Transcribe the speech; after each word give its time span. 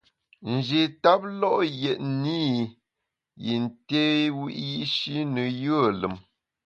Nji 0.53 0.81
tap 1.03 1.21
lo’ 1.39 1.53
yètne 1.81 2.35
i 2.49 2.51
yin 3.45 3.63
té 3.87 4.03
wiyi’shi 4.37 5.17
ne 5.33 5.43
yùe 5.61 5.89
lùm. 5.99 6.15